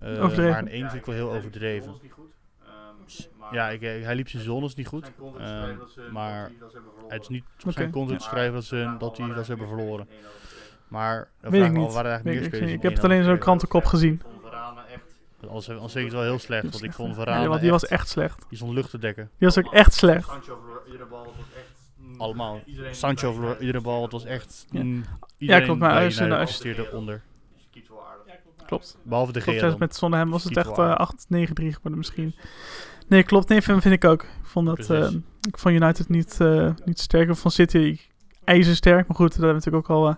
[0.00, 0.50] Eh, Overdreven.
[0.50, 1.94] Maar een 1 vind ik wel heel overdreven.
[3.50, 5.12] Ja, ik, eh, hij liep zijn zones niet goed.
[5.38, 5.76] Ehm,
[6.12, 6.50] maar
[7.08, 9.68] het is niet op zijn content te schrijven dat ze, dat, die, dat ze hebben
[9.68, 10.08] verloren.
[10.88, 11.92] Maar dan Weet ik niet.
[11.92, 14.22] waren er eigenlijk Weet meer ik, ik die heb het één alleen zo'n krantenkop gezien.
[15.48, 17.82] Anders, anders vind ik het wel heel slecht, want ik vond Ja, want die was
[17.82, 18.44] echt, echt slecht.
[18.48, 19.30] die stond lucht te dekken.
[19.38, 20.28] Die was ook echt slecht.
[20.28, 21.24] Sancho verloor iedere bal.
[21.24, 21.66] Het was echt...
[21.96, 22.60] mm, Allemaal.
[22.66, 24.66] iedereen Sancho verloor iedere bal, het was echt...
[24.70, 24.82] Ja.
[24.82, 25.04] mm,
[25.38, 27.22] iedereen klopt, maar bij als je- United als je- presteerde onder.
[27.54, 28.24] Dus je keept wel aardig.
[28.66, 28.98] Klopt.
[29.02, 30.98] Behalve de Klopt, met zonder hem was het echt wel eh, aardig.
[30.98, 32.34] 8, 9, 3 geworden misschien.
[33.08, 33.48] Nee, klopt.
[33.48, 34.22] Nee, vind, vind ik ook.
[34.22, 34.90] Ik vond dat...
[34.90, 35.10] Eh,
[35.48, 37.28] ik vond United niet, eh, niet sterk.
[37.28, 37.98] Ik vond City
[38.44, 39.08] ijzersterk.
[39.08, 40.16] Maar goed, dat hebben we natuurlijk ook al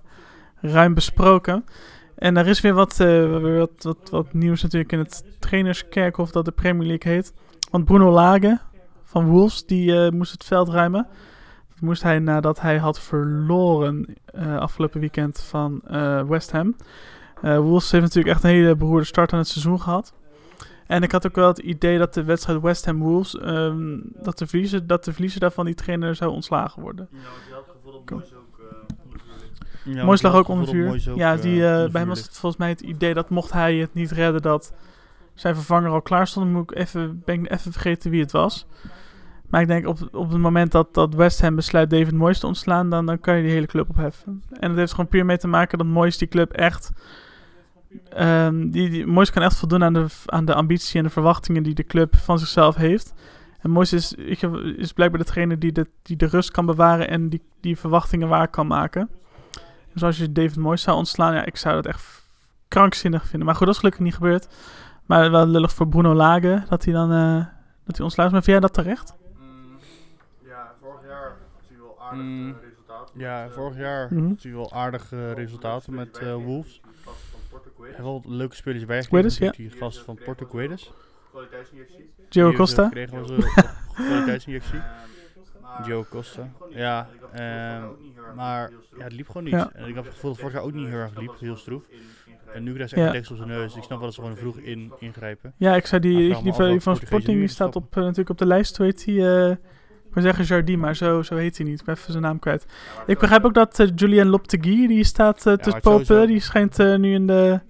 [0.70, 1.64] ruim besproken.
[2.14, 6.52] En er is weer wat, wat, wat, wat nieuws natuurlijk in het trainerskerkhof dat de
[6.52, 7.32] Premier League heet.
[7.70, 8.58] Want Bruno Lage
[9.04, 11.06] van Wolves, die moest het veld ruimen.
[11.78, 16.76] Dat moest hij nadat hij had verloren eh, afgelopen weekend van eh, West Ham.
[17.42, 20.12] Eh Wolves heeft natuurlijk echt een hele beroerde start aan het seizoen gehad.
[20.86, 24.38] En ik had ook wel het idee dat de wedstrijd West Ham Wolves, ehm, dat,
[24.38, 27.08] de verliezer, dat de verliezer daarvan die trainer zou ontslagen worden.
[27.10, 29.20] Nou, ik had het gevoel dat Moyes ook eh, onder
[29.84, 29.94] vuur.
[29.94, 31.16] Ja, slag ik ook onder dat vuur.
[31.16, 33.76] Ja, die, eh, onder bij hem was het volgens mij het idee dat mocht hij
[33.76, 34.72] het niet redden, dat
[35.34, 36.46] zijn vervanger al klaar stond.
[36.46, 38.66] Dan moet ik even, ben ik even vergeten wie het was.
[39.48, 42.46] Maar ik denk op, op het moment dat, dat West Ham besluit David Moyes te
[42.46, 44.42] ontslaan, dan, dan kan je die hele club opheffen.
[44.50, 46.90] En het heeft gewoon puur mee te maken dat Moyes die club echt...
[48.08, 51.62] ehm, die, die, Moyes kan echt voldoen aan de, aan de ambitie en de verwachtingen
[51.62, 53.12] die de club van zichzelf heeft.
[53.60, 54.42] En Moyes is, ik,
[54.76, 58.28] is blijkbaar de trainer die de, die de rust kan bewaren en die, die verwachtingen
[58.28, 59.10] waar kan maken.
[59.92, 62.24] Dus als je David Moyes zou ontslaan, ja, ik zou dat echt
[62.68, 63.46] krankzinnig vinden.
[63.46, 64.48] Maar goed, dat is gelukkig niet gebeurd.
[65.06, 67.44] Maar wel lullig voor Bruno Lage dat hij dan eh,
[67.84, 68.30] dat hij ontslaat.
[68.32, 69.14] Maar vind jij dat terecht?
[69.38, 69.78] Mm,
[70.46, 73.10] ja, vorig jaar had hij wel aardig Mm, eh, resultaat.
[73.14, 74.28] Ja, eh, vorig jaar Mhm.
[74.28, 76.80] had hij wel aardige resultaten met eh, Wolves.
[77.78, 79.70] Hij heeft wel leuke spelers bij Guedes, gekregen.
[79.70, 80.92] Die gast van Porto Guedes.
[81.30, 82.52] Kwaliteitsinjectie.
[82.54, 82.88] Costa?
[82.88, 84.78] kregen we ze kwaliteitsinjectie.
[85.86, 86.48] Joe Costa.
[86.70, 89.52] Ja, Ik ehm, erg maar ja, het liep gewoon niet.
[89.52, 89.70] Ja.
[89.72, 91.82] En ik had het gevoel dat vorig jaar ook niet heel erg liep, heel stroef.
[92.54, 93.04] En nu krijgt ze Ja.
[93.04, 93.76] echt tekst op zijn neus.
[93.76, 95.52] Ik snap wel dat ze gewoon vroeg in, ingrijpen.
[95.56, 98.46] Ja, ik zou die, Maar die, van Sporting, die staat op, eh, natuurlijk op de
[98.46, 98.76] lijst.
[98.76, 99.28] Hoe heet die?
[99.28, 99.50] eh,
[100.08, 101.80] ik wil zeggen Jardim, maar zo, zo heet hij niet.
[101.80, 102.66] Ik ben even zijn naam kwijt.
[102.96, 106.26] Ja, Ik begrijp ook dat eh, Julian Lopetegui, die staat uh, te popen.
[106.26, 107.60] Die schijnt nu in de,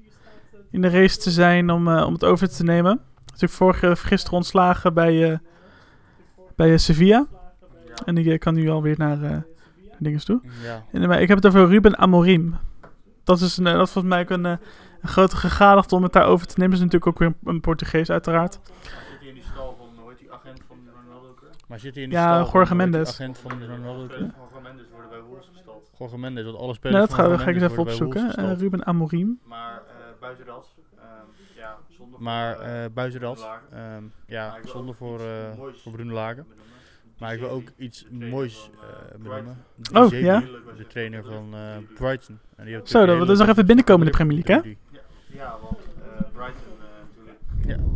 [0.71, 3.01] in de race te zijn om, eh, om het over te nemen.
[3.25, 5.39] Natuurlijk vorige, gisteren ontslagen bij, eh,
[6.57, 7.27] bij eh, Sevilla.
[8.05, 9.39] En die kan nu alweer naar eh
[9.99, 10.41] dingen toe.
[10.63, 10.85] Ja.
[10.93, 12.57] En, maar ik heb het over Ruben Amorim.
[13.25, 14.59] Dat is, een, dat is volgens mij ook een, een
[15.03, 16.79] grote gegadigde om het daarover te nemen.
[16.79, 18.53] Dat is natuurlijk ook weer een, een Portugees uiteraard.
[18.53, 18.63] Zit
[19.21, 21.29] hij in die stal van, hoe heet die agent van Ronaldo?
[21.29, 21.51] ook weer?
[21.69, 23.09] Maar zit hij in die Ja, stal Jorge Mendes.
[23.09, 24.07] agent van Ronaldo?
[24.09, 25.91] van Jorge Mendes worden bij Wolves gestald.
[25.99, 27.83] Jorge Mendes, want alle Nou, spelers dat van ga, Jorge dat ga ik eens even
[27.83, 28.57] opzoeken.
[28.59, 29.39] Ruben Amorim.
[29.45, 29.78] Maar
[30.19, 31.05] eh, buiten dat, ehm,
[31.57, 31.79] ja,
[32.19, 35.53] Maar eh, buiten dat, ehm, ja, zonde voor, eh
[35.83, 36.47] voor Bruno Lagen.
[37.19, 39.65] Maar ik wil ook iets moois eh benoemen.
[39.93, 40.41] Oh, ja?
[40.77, 42.39] De trainer van eh, Brighton.
[42.57, 44.77] En die Zo, dat we dus nog even binnenkomen in de Premier League, hè?
[45.39, 47.39] Ja, want eh, Brighton eh, natuurlijk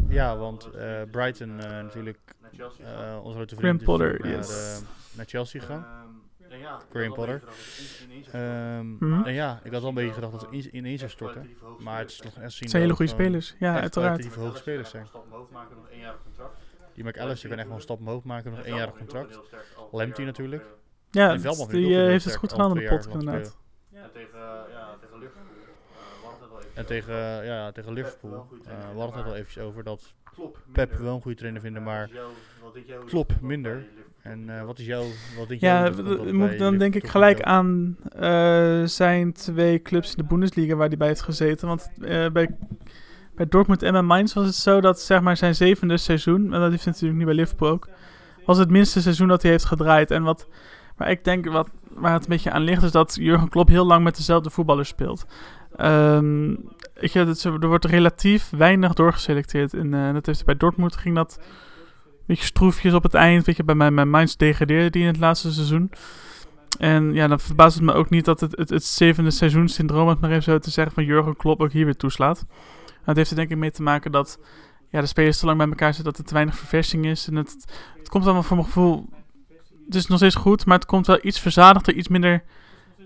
[0.08, 2.84] Ja, ja want eh, Brighton eh, natuurlijk, naar Chelsea.
[2.84, 4.76] eh onze grote vriend is naar, yes.
[4.80, 5.84] eh, naar Chelsea gegaan.
[6.52, 7.42] Ehm, en ja, Graham ik had Potter.
[8.04, 9.24] ineens Ehm.
[9.24, 11.50] En ja, ik had wel een beetje gedacht dat het in- ineens zou storten.
[11.78, 13.54] Maar het is nog echt zien Het zijn hele goede spelers.
[13.58, 13.90] Ja, uiteraard.
[14.14, 15.06] kwalitatief hoge spelers zijn.
[16.94, 19.38] Die McAllister kan echt wel een stap omhoog maken, nog één jaar contract.
[19.92, 20.64] Lamptey natuurlijk.
[21.10, 23.56] Ja, vind ik die eh, heeft het goed al gedaan in de lang inderdaad.
[23.92, 25.50] En tegen, eh, ja, tegen Liverpool.
[25.90, 28.46] eh, we hadden het wel even En tegen, eh, ja, tegen Liverpool.
[28.64, 30.14] eh, we hadden het al eventjes over dat
[30.72, 32.10] Pep wel een goede trainer vinden, Eh, maar
[33.06, 33.84] Klopp wat minder.
[34.22, 35.04] En eh, wat is jouw,
[35.38, 36.32] wat denk Ja, jij?
[36.32, 40.88] moet dan denk ik gelijk niet aan eh, zijn twee clubs in de Bundesliga waar
[40.88, 41.68] hij bij heeft gezeten.
[41.68, 42.48] Want eh, bij,
[43.34, 46.60] bij Dortmund en bij Mainz was het zo dat zeg maar zijn zevende seizoen, en
[46.60, 47.88] dat heeft hij natuurlijk nu bij Liverpool ook,
[48.46, 50.10] was het minste seizoen dat hij heeft gedraaid.
[50.10, 50.48] En wat,
[50.96, 53.86] waar ik denk wat, waar het een beetje aan ligt, is dat Jurgen Klopp heel
[53.86, 55.26] lang met dezelfde voetballers speelt.
[55.76, 56.50] Ehm,
[56.94, 59.74] ik, er wordt relatief weinig doorgeselecteerd.
[59.74, 61.38] En dat heeft bij Dortmund ging dat
[62.26, 63.46] beetje stroefjes op het eind.
[63.46, 65.90] Weet je, bij mijn, mijn Mainz degradeerde die in het laatste seizoen.
[66.78, 70.08] En ja, dan verbaast het me ook niet dat het, het, het zevende seizoenssyndroom, om
[70.08, 72.46] het maar even zo te zeggen, van Jurgen Klopp ook hier weer toeslaat.
[73.04, 74.38] Dat heeft er denk ik mee te maken dat
[74.88, 77.28] ja, de spelers te lang bij elkaar zitten, dat er te weinig verversing is.
[77.28, 77.64] En het,
[77.98, 79.08] het komt allemaal voor mijn gevoel,
[79.86, 82.42] het is nog steeds goed, maar het komt wel iets verzadigder, iets minder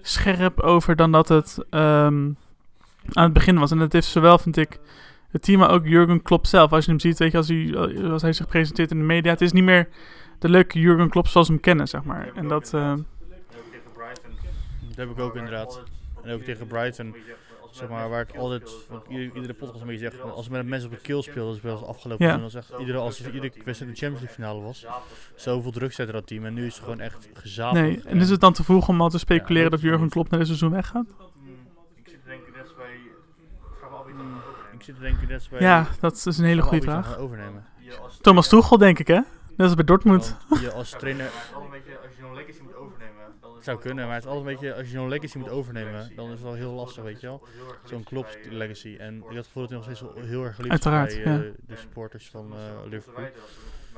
[0.02, 2.30] scherp over dan dat het ehm,
[3.12, 3.70] aan het begin was.
[3.70, 4.80] En dat heeft zowel, vind ik,
[5.30, 6.72] het team, maar ook Jurgen Klopp zelf.
[6.72, 7.74] Als je hem ziet, weet je, als hij,
[8.10, 9.88] als hij zich presenteert in de media, het is niet meer
[10.38, 12.30] de leuke Jurgen Klopp zoals we hem kennen, zeg maar.
[12.34, 12.74] En dat...
[12.74, 12.94] eh,
[13.94, 14.30] Brighton.
[14.88, 15.82] Dat heb ik ook inderdaad.
[16.22, 17.14] En ook tegen Brighton,
[17.70, 20.88] Zeg maar, waar ik altijd, wat iedere, podcast een beetje zeg, als we met mensen
[20.90, 22.26] op de kill speelden, dat is wel eens afgelopen.
[22.26, 22.32] Ja.
[22.32, 24.86] En dan zeg iedere, als er iedere wedstrijd in de Champions League finale was,
[25.34, 26.44] zoveel druk zette dat team.
[26.44, 27.80] En nu is het gewoon echt gezapig.
[27.82, 30.30] Nee, en is het dan te vroeg om al te speculeren Ja, dat Jurgen Klopp
[30.30, 31.06] na dit seizoen weggaat?
[31.94, 32.86] Ik zit te denken net bij.
[33.78, 34.74] Vraag me af wie dat Mm, gaat overnemen.
[34.74, 35.60] Ik zit te denken net bij...
[35.60, 37.18] Ja, dat is een hele goede vraag.
[37.18, 37.64] overnemen.
[38.20, 39.14] Thomas Tuchel, denk ik, hè?
[39.14, 40.36] Net als bij Dortmund.
[40.48, 41.26] Want je als trainer...
[41.26, 43.24] Is als je zo'n legacy moet overnemen.
[43.40, 45.48] is Het zou kunnen, maar het is altijd een beetje, als je zo'n legacy moet
[45.48, 47.46] overnemen, dan is het wel heel lastig, weet je wel.
[47.84, 48.96] Zo'n klopt legacy.
[48.98, 51.34] En ik had het gevoel dat hij nog steeds heel erg geliefd is Uiteraard, bij
[51.34, 51.52] eh, ja.
[51.66, 52.54] de supporters van
[52.90, 53.24] Dus, eh,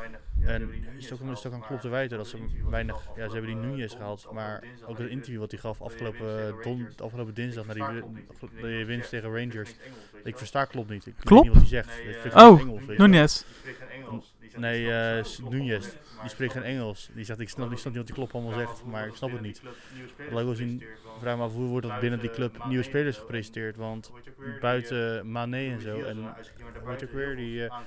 [0.06, 0.54] Liverpool.
[0.54, 2.38] En En is ook, is het ook aan Klopp te wijten dat ze
[2.70, 2.96] weinig...
[3.16, 6.88] Ja, ze hebben die Nunez gehaald, maar ook het interview wat hij gaf afgelopen, don,
[7.02, 8.02] afgelopen dinsdag na die, wi-
[8.62, 9.74] die winst tegen Rangers.
[10.24, 11.06] Ik versta Klopp niet.
[11.06, 11.44] Ik weet Klopp?
[11.44, 11.98] niet wat hij zegt.
[11.98, 12.82] Ik vind Oh, Engels.
[12.98, 13.44] Nunez.
[14.56, 15.88] Nee, eh S- Nunez.
[16.20, 17.11] Die spreekt geen Engels.
[17.14, 19.30] Die zegt, ik snap, ik snap niet wat die Klopp allemaal zegt, maar ik snap
[19.32, 19.62] het niet.
[20.30, 20.82] Laat wel zien,
[21.18, 24.12] vraag me af hoe wordt dat binnen die club nieuwe spelers gepresenteerd, want
[24.61, 26.34] buiten Mané en zo, en
[26.87, 27.78] heet ook weer, die eh,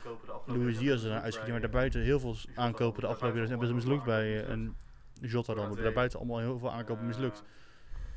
[0.46, 4.04] Louis Diaz er uitgeschiet, maar daarbuiten heel veel aankopen de afgelopen jaren hebben ze mislukt
[4.04, 4.76] bij, eh, en
[5.22, 7.44] Jota dan, daarbuiten allemaal heel veel aankopen mislukt.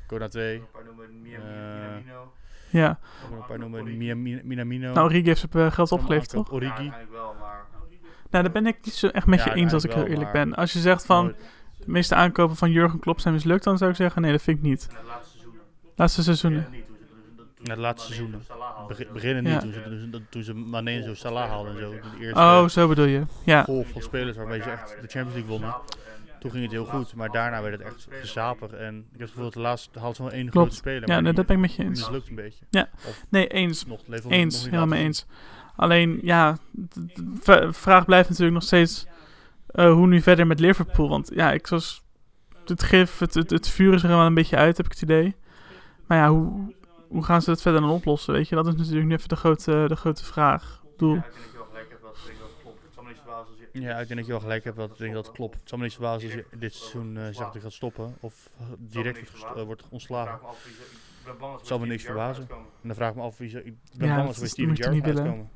[0.07, 0.61] Konaté,
[2.69, 2.91] Ja.
[2.91, 3.97] ik wil een paar noemen,
[4.47, 4.93] Minamino.
[4.93, 6.51] Nou, Origi heeft zijn eh, geld opgeleverd, toch?
[6.51, 6.91] Origi.
[8.29, 10.31] Nou, daar ben ik niet zo echt met Ja, je eens als ik heel eerlijk
[10.31, 10.55] ben.
[10.55, 11.37] Als je zegt van, Nooit-
[11.79, 14.57] de meeste aankopen van Jurgen Klopp zijn mislukt, dan zou ik zeggen, nee, dat vind
[14.57, 14.87] ik niet.
[15.95, 16.65] Laatste seizoenen.
[17.63, 18.43] De laatste seizoenen.
[18.87, 19.51] Beg- beginnen Ja.
[19.51, 21.91] niet toen ze, toen, ze, toen ze Mané en zo Salah haalden en zo.
[21.91, 23.21] De eerste Oh, zo bedoel je.
[23.45, 23.63] Ja.
[23.63, 25.75] golf van spelers waarmee ze echt de Champions League wonnen.
[26.39, 28.71] Toen ging het heel goed, maar daarna werd het echt gezapig.
[28.71, 30.55] En ik heb het gevoel dat de laatste haalt zo'n één Klopt.
[30.55, 31.09] grote speler.
[31.09, 31.99] Ja, nee, dat ben ik met je eens.
[31.99, 32.65] mislukt een beetje.
[32.69, 32.89] Ja.
[33.07, 33.85] Of Nee, eens.
[33.85, 35.25] nog, Eens, helemaal mee eens.
[35.75, 36.57] Alleen, ja,
[37.43, 39.07] de vraag blijft natuurlijk nog steeds
[39.67, 41.09] eh, hoe nu verder met Liverpool.
[41.09, 42.03] Want ja, ik zoals
[42.65, 45.01] het gif, het, het, het vuur is er wel een beetje uit, heb ik het
[45.01, 45.35] idee.
[46.05, 46.73] Maar ja, hoe,
[47.07, 48.55] hoe gaan ze het verder dan oplossen, weet je?
[48.55, 50.83] Dat is natuurlijk nu even de grote, de grote vraag.
[50.97, 51.23] Zien.
[53.81, 54.77] Ja, ik denk dat je wel gelijk hebt.
[54.77, 55.55] Dat, ik denk dat het klopt.
[55.55, 58.15] Het zal me niet verbazen als je dit seizoen eh, zegt dat gaat stoppen.
[58.19, 60.39] Of direct wordt, eh, wordt ontslagen.
[61.57, 62.47] Het zal me niks verbazen.
[62.49, 63.63] En dan vraag ik me af wie ze...
[63.63, 65.23] Ik ben bang dat als we Steven Gerrard willen.
[65.23, 65.49] uitkomen.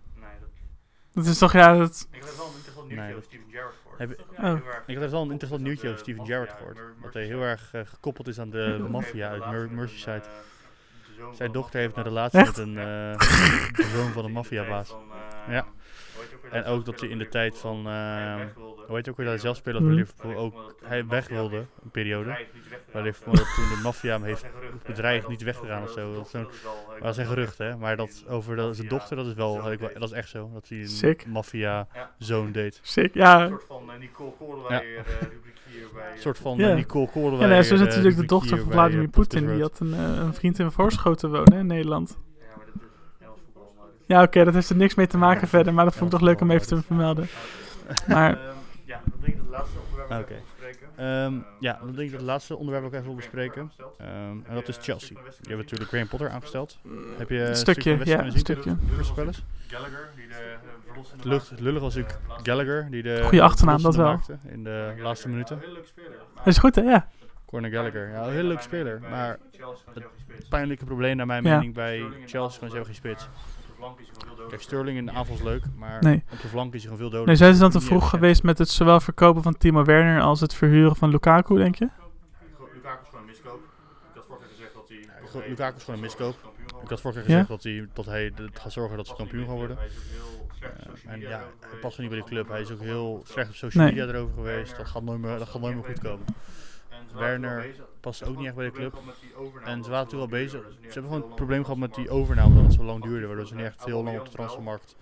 [1.14, 3.52] Dat is toch, ja, dat, Ik heb wel een interessant Nee, nieuwtje dat- over Steven
[3.52, 4.00] Gerrard gehoord.
[4.00, 4.68] Heb je- Oh.
[4.68, 6.80] Erg- Ik had wel een interessant nieuwtje over Steven Gerrard gehoord.
[7.02, 10.24] Dat hij heel erg eh, gekoppeld is aan de maffia uit Mer- Merseyside.
[11.34, 12.48] Zijn dochter heeft een relatie Echt?
[12.58, 13.18] met een eh,
[13.76, 14.96] de zoon van een maffiabaas.
[15.50, 15.66] Ja.
[16.52, 17.88] En ook dat hij in de tijd van,
[18.90, 20.00] eh, hoe heet je ook weer, dat hij zelf speler bij Hmm.
[20.00, 22.38] Liverpool, ook hij weg wilde, een periode.
[22.92, 24.46] Bij Liverpool, toen de maffia hem heeft
[24.88, 26.14] bedreigd niet weg te gaan of zo.
[26.14, 26.32] Dat
[27.02, 27.78] dat is een gerucht, hè.
[27.78, 29.62] Maar dat over dat, zijn dochter, dat is wel,
[29.94, 30.50] dat is echt zo.
[30.54, 32.80] Dat hij een maffia zoon deed.
[32.82, 33.42] sick, ja.
[33.44, 34.82] Een soort van eh, Nicole Koolewij Ja.
[34.82, 36.12] eh, rubriek hier bij...
[36.16, 36.70] Een soort van Ja.
[36.70, 37.48] eh, Nicole Koolewij.
[37.48, 39.48] Ja, nee, zo is eh, natuurlijk de dochter van Vladimir eh, Poetin.
[39.54, 42.18] Die had een, eh, een vriend in Voorschoten wonen in Nederland.
[44.06, 46.20] Ja, dat oké, dat heeft er niks mee te maken verder, maar dat vond ik
[46.20, 47.28] toch leuk om even te vermelden.
[48.08, 48.54] Maar Ehm, ja,
[49.20, 50.88] dan denk ik dat het laatste onderwerp Ah, even bespreken.
[50.96, 53.72] Ehm, ja, dan denk ik dat het laatste onderwerp ook even wil bespreken.
[53.98, 54.10] Ehm,
[54.48, 55.16] en dat is Chelsea.
[55.16, 56.78] Die hebben natuurlijk Graham Potter aangesteld.
[57.18, 58.76] Heb je een een stukje, ja, een stukje.
[58.96, 59.44] Voorspellers?
[59.68, 60.40] Gallagher, die de uh,
[60.86, 64.06] verlossende Het lucht- het lullig was natuurlijk Gallagher, die de Goeie achternaam, dat wel.
[64.06, 65.60] maakte in de laatste minuten.
[65.60, 66.18] Heel leuk speler.
[66.36, 66.82] Dat is goed, hè?
[66.82, 67.08] Ja.
[67.46, 69.02] Corner Gallagher, ja, een heel leuk speler.
[69.10, 69.40] Maar
[69.94, 73.28] het pijnlijke probleem naar mijn mening bij Chelsea, gewoon ze hebben geen spits.
[73.80, 74.62] Op de flank is hij gewoon veel Kijk, dood.
[74.62, 76.24] Sterling in de aanval is leuk, maar Nee.
[76.32, 77.26] op de flank is hij gewoon veel dood.
[77.28, 80.40] Nee, zijn ze dan te vroeg geweest met het zowel verkopen van Timo Werner als
[80.40, 81.90] het verhuren van Lukaku, denk je?
[82.74, 83.60] Lukaku is gewoon een miskoop.
[84.14, 84.98] Ik had vorige keer gezegd dat hij...
[84.98, 86.36] Lukaku- Lukaku is gewoon een miskoop.
[86.84, 89.56] Ik had vorige keer gezegd dat hij, dat hij gaat zorgen dat ze kampioen gaan
[89.56, 89.78] worden.
[89.78, 92.24] Hij is ook heel slecht op social en media ja, hij past niet bij de
[92.26, 92.48] club.
[92.48, 93.94] Hij is ook heel slecht op social Nee.
[93.94, 94.78] media erover geweest.
[94.78, 96.26] Dat gaat nooit meer, dat gaat nooit meer goed komen.
[97.14, 97.66] Werner.
[98.00, 98.98] Past ook niet echt bij de club.
[99.64, 100.62] En ze waren toen al bezig.
[100.82, 103.28] Ze hebben gewoon het probleem gehad met die overname dat het zo lang duurde.
[103.28, 104.96] Waardoor ze niet echt heel lang op de transfermarkt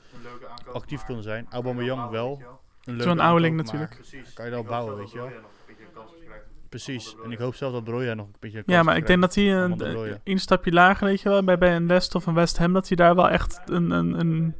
[0.65, 1.47] Een actief konden zijn.
[1.49, 2.41] Aubameyang wel.
[2.83, 3.95] Een leuke Zo'n maar natuurlijk.
[3.95, 4.33] Precies.
[4.33, 5.27] Kan je dat bouwen, weet je wel.
[5.27, 5.43] Een een.
[6.69, 7.15] Precies.
[7.23, 9.35] En ik hoop zelf dat Broja nog een beetje een Ja, maar ik denk dat
[9.35, 12.57] hij een, een instapje lager, weet je wel, bij, bij een Leicester of een West
[12.57, 14.55] Ham, dat hij daar wel echt een, een, een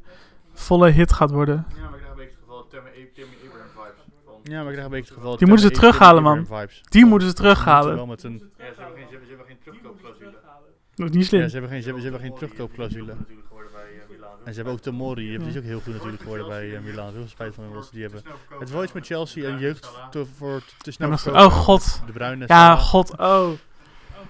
[0.54, 1.66] volle hit gaat worden.
[1.76, 3.10] Ja, maar ik een beetje het geval Tammy
[3.46, 4.04] Abraham vibes.
[4.26, 5.38] Van, Ja, maar ik krijg een beetje het geval.
[5.38, 6.48] Die moeten ze terughalen, man.
[6.90, 7.96] Die moeten ze terughalen.
[7.96, 10.36] wel met een, ja, ze hebben geen, ze hebben, ze hebben geen terugkoopclausule.
[10.96, 11.48] Dat is niet ja, slim.
[11.48, 13.06] ze hebben geen, ze hebben, ze hebben geen terugkoopclausule.
[13.06, 14.30] natuurlijk geworden bij Milan.
[14.44, 17.14] En ze hebben ook Tomori, die is ook heel goed natuurlijk geworden bij eh, Milan.
[17.14, 18.22] Heel spijt van hem dat ze die hebben.
[18.50, 22.02] Het is wel iets met Chelsea en jeugd te, voor te snel oh god.
[22.06, 22.44] De Bruine.
[22.48, 23.50] Ja, god, oh.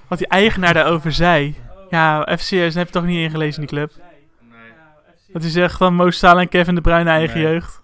[0.07, 1.55] Wat die eigenaar daarover zei.
[1.89, 3.91] Ja, dat heb je toch niet ingelezen in die club?
[4.39, 4.57] Nee.
[5.33, 7.51] Dat hij zegt van Mo Salah en Kevin de Bruyne eigen Nee.
[7.51, 7.81] jeugd.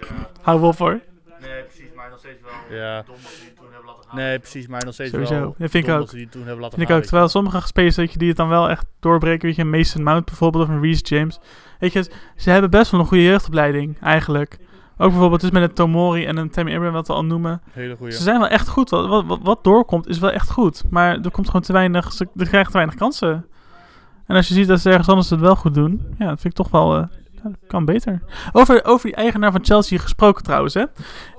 [0.00, 0.06] Ja,
[0.42, 1.00] Hou op hoor.
[1.40, 3.02] nee, precies, maar nog steeds wel Ja.
[3.02, 4.16] dom dat ze die toen hebben laten gaan.
[4.16, 5.40] Nee, precies, maar nog steeds Sowieso.
[5.40, 5.54] wel.
[5.58, 5.98] Vind ik ook.
[5.98, 7.02] Dat ze die toen hebben laten Vind ik ook.
[7.02, 9.46] Terwijl sommige spelers weet je, die het dan wel echt doorbreken.
[9.46, 11.38] Weet je, een Mason Mount bijvoorbeeld of een Reece James.
[11.78, 14.58] Weet je, ze hebben best wel een goede jeugdopleiding eigenlijk.
[14.96, 17.62] Ook bijvoorbeeld dus met een Tomori en een Tammy Abraham wat we al noemen.
[17.70, 18.12] Hele goede.
[18.12, 18.90] Ze zijn wel echt goed.
[18.90, 20.82] Wat, wat, wat, doorkomt is wel echt goed.
[20.90, 23.46] Maar er komt gewoon te weinig, ze krijgen te weinig kansen.
[24.26, 26.14] En als je ziet dat ze ergens anders het wel goed doen.
[26.18, 26.96] Ja, dat vind ik toch wel...
[26.96, 27.04] eh,
[27.42, 28.22] dat kan beter.
[28.52, 30.74] Over, over die eigenaar van Chelsea gesproken trouwens.
[30.74, 30.84] Hè.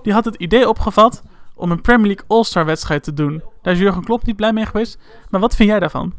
[0.01, 1.23] Die had het idee opgevat
[1.55, 3.43] om een Premier League All-Star wedstrijd te doen.
[3.61, 4.99] Daar is Jurgen Klopp niet blij mee geweest.
[5.29, 6.13] Maar wat vind jij daarvan?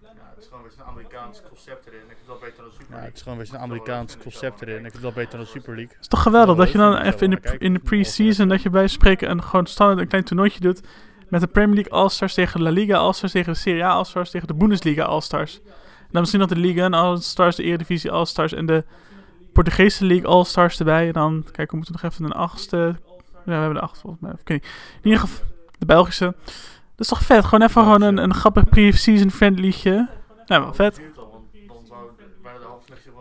[0.00, 2.00] Ja, het is gewoon weer een Amerikaans concept erin.
[2.00, 3.06] Ik vind het wel beter dan de Super League.
[3.06, 4.74] het is gewoon weer een Amerikaans concept erin.
[4.74, 5.92] Ik vind het wel beter dan de Super League.
[5.92, 8.48] Het is toch geweldig Ja, dat je dan even in de, in de pre-season...
[8.48, 10.80] dat je bij spreken een gewoon standaard een klein toernooitje doet...
[11.28, 13.32] met de Premier League All-Stars tegen de La Liga All-Stars...
[13.32, 15.60] tegen de Serie A All-Stars tegen de Bundesliga All-Stars.
[16.06, 18.52] En dan misschien nog de Liga All-Stars, de Eredivisie All-Stars...
[18.52, 18.84] en de
[19.52, 21.06] Portugese League All-Stars erbij.
[21.06, 22.76] En dan, kijk, we moeten nog even een achtste...
[22.76, 24.32] Ja, we hebben de acht volgens mij.
[24.44, 24.64] Niet.
[25.02, 25.46] In ieder geval,
[25.78, 26.34] de Belgische.
[26.44, 27.44] Dat is toch vet?
[27.44, 30.08] Gewoon even gewoon een, een grappig pre-season friendlytje.
[30.46, 31.00] Nou, wel vet.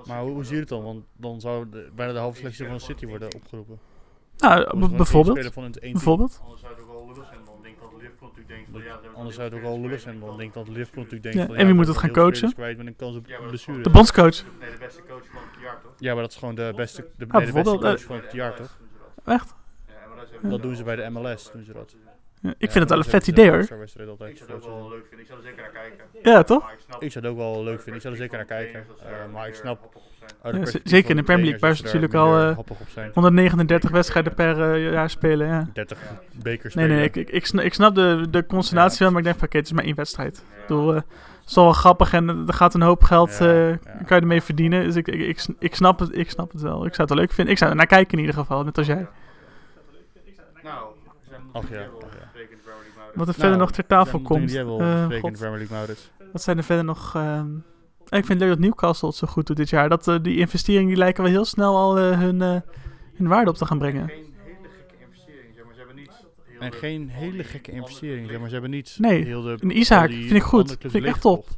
[0.06, 0.84] Maar hoe, zie je het dan?
[0.84, 3.80] Want dan zou de- bijna de halve selectie van City worden opgeroepen.
[4.38, 5.54] Nou, bijvoorbeeld.
[5.80, 6.40] Bijvoorbeeld.
[6.44, 7.40] Anders zou het ook wel lullig zijn.
[9.16, 10.20] Anders zou het ook wel lullig zijn.
[10.20, 10.38] Dan kwijt.
[10.40, 12.54] denk ik dat Liverpool natuurlijk denkt Ja, van en wie moet het gaan coachen?
[12.54, 13.82] kwijt met een kans op blessure.
[13.82, 14.44] De bondscoach.
[14.60, 15.94] Nee, de beste coach van het jaar toch?
[15.98, 18.16] Ja, maar dat is gewoon de beste, de, Ja, nee, de beste coach eh, van
[18.16, 18.78] het jaar, toch?
[19.26, 19.54] Echt?
[20.42, 21.96] Dat doen ze bij de MLS, doen ze dat.
[22.46, 23.60] Ja, ik vind het wel een vet idee hoor.
[23.60, 25.20] Ik zou het ook wel leuk vinden.
[25.20, 26.06] Ik zou er zeker naar kijken.
[26.24, 26.72] Ja, toch?
[27.00, 27.96] Ik zou het ook wel leuk vinden.
[27.96, 28.86] Ik zou er zeker naar kijken.
[29.06, 29.94] Eh, maar ik snap...
[30.44, 33.12] Ja, zeker in de Premier League, waar ze natuurlijk al, minder eh, happig op zijn.
[33.14, 35.70] 139 wedstrijden per eh, jaar spelen, ja.
[35.74, 35.98] 30
[36.32, 39.24] bekers Nee, nee, ik, ik, ik, sna- ik snap de, de constellatie wel, maar ik
[39.26, 40.38] denk van oké, het is maar één wedstrijd.
[40.38, 43.46] Ik bedoel, eh, het is wel wel grappig en er gaat een hoop geld, Ja,
[43.46, 43.78] eh, ja.
[44.06, 44.84] kan je ermee verdienen.
[44.84, 46.86] Dus ik, ik, ik, ik, snap het, ik snap het wel.
[46.86, 47.54] Ik zou het wel leuk vinden.
[47.54, 49.08] Ik zou er naar kijken in ieder geval, net als jij.
[50.64, 51.86] Nou, we zijn Ach ja,
[53.16, 54.50] Wat er Nou, verder nog ter tafel komt.
[54.50, 56.12] die eh, bespreken in God, de Premier League, Maurits.
[56.32, 57.16] wat zijn er verder nog...
[57.16, 57.56] ehm,
[58.06, 59.90] ik vind het leuk dat Newcastle het zo goed doet dit jaar.
[59.90, 62.56] Dat eh, die investeringen die lijken wel heel snel al eh, hun, eh,
[63.16, 64.08] hun waarde op te gaan brengen.
[64.08, 65.74] geen hele gekke investering, zeg maar.
[65.74, 66.12] Ze hebben niet
[66.60, 68.48] En de- geen hele gekke investering, zeg maar.
[68.48, 69.58] Ze hebben niet Nee, heel de...
[69.60, 70.76] een Isaac vind ik goed.
[70.80, 71.48] Vind ik echt top.
[71.48, 71.54] Er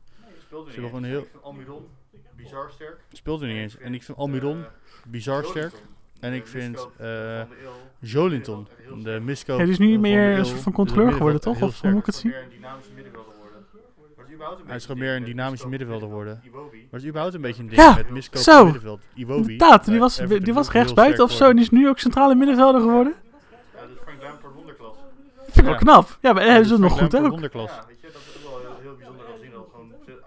[0.49, 1.83] Ze hebben gewoon heel- Ik vind Almiron
[2.35, 2.97] bizar sterk.
[3.11, 3.77] Speelt er niet eens.
[3.77, 4.63] En ik vind Almiron
[5.07, 5.73] bizar sterk.
[6.19, 7.41] En ik vind miskoop eh.
[7.99, 8.67] Jolinton,
[9.03, 11.61] de miskoop die is nu van de meer een soort van controleur geworden, toch?
[11.61, 12.31] Of hoe moet ik het zien?
[12.31, 13.65] Meer een dynamische middenvelder worden.
[14.15, 16.07] Maar het is überhaupt een Hij is beetje gewoon meer een ding met dynamische middenvelder
[16.09, 16.41] middenveld.
[16.43, 16.69] worden.
[16.71, 16.77] Iwobi.
[16.77, 18.63] Maar het is überhaupt een beetje een ding Ja, met miskoop zo.
[18.63, 19.01] middenveld.
[19.13, 19.41] Iwobi.
[19.51, 21.49] Inderdaad, die was, die was ook rechtsbuiten of zo.
[21.49, 23.13] En die is nu ook centrale middenvelder geworden.
[23.73, 24.95] Ja, dat is Frank Lampard wonderklas.
[25.45, 26.17] Vind ik wel knap.
[26.21, 27.21] Ja, maar hij Ja, is dus ook nog goed Lampard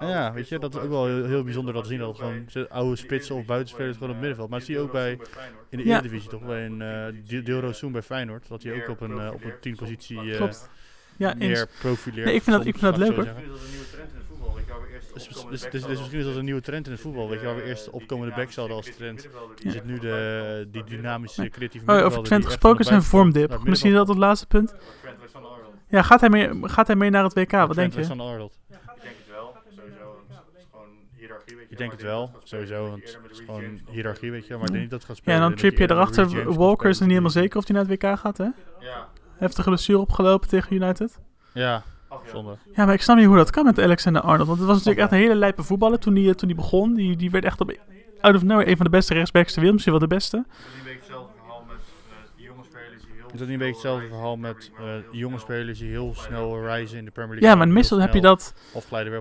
[0.00, 2.44] Ja, weet je, dat is ook wel heel, heel bijzonder dat te zien dat gewoon
[2.68, 4.50] oude spitsen of buitenspelers gewoon op het middenveld.
[4.50, 5.18] Maar dat zie je ook bij
[5.68, 5.84] in de.
[5.84, 7.12] Eredivisie toch, bij een
[7.82, 10.38] uh, bij Feyenoord, dat hij ook op een, eh, op een 10 positie eh.
[11.16, 12.26] Ja, meer profileert.
[12.26, 13.26] Nee, ik vind dat- ik vind dat leuk, hoor.
[15.14, 17.28] Dus, dus, dus, dus misschien is dat een nieuwe trend in het voetbal.
[17.28, 19.28] Weet je, waar we eerst de opkomende backs hadden als trend.
[19.62, 23.60] Is het nu de, die dynamische, creatieve Oh, over echt gesproken, zijn vormdip.
[23.64, 24.68] Misschien is dat het laatste punt.
[25.00, 25.18] Trent.
[25.88, 27.50] Ja, gaat hij mee, gaat hij mee naar het WK?
[27.50, 28.59] Wat Trent denk je?
[31.80, 32.88] Denk het wel, sowieso.
[32.88, 34.52] Want het is gewoon hiërarchie, weet je.
[34.54, 35.34] Maar ik denk niet dat het gaat Ja, spelen.
[35.34, 36.54] en dan dat hij erachter.
[36.58, 38.48] Walker is niet helemaal zeker of hij naar het WK gaat, hè?
[38.80, 39.08] Ja.
[39.36, 41.18] Heftige blessure opgelopen tegen United.
[41.52, 42.16] Ja, ja.
[42.32, 42.56] zonde.
[42.74, 44.46] Ja, maar ik snap niet hoe dat kan met Alexander Arnold.
[44.46, 46.94] Want het was natuurlijk echt een hele lijpe voetballer toen hij toen die begon.
[46.94, 47.76] Die, die werd echt op,
[48.20, 49.72] out of nowhere een van de beste rechtsbacks ter wereld.
[49.74, 50.36] Misschien wel de beste.
[50.36, 53.60] Het is een beetje hetzelfde verhaal met eh, jonge spelers die heel Is dat niet
[53.60, 57.30] een beetje hetzelfde verhaal met eh, jonge spelers die heel snel reizen in de Premier
[57.34, 57.48] League?
[57.48, 58.54] Ja, maar meestal heb je dat